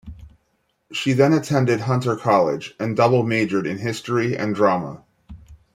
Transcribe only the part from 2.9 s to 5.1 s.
double majored in history and drama.